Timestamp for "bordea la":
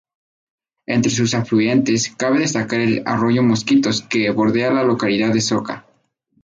4.31-4.83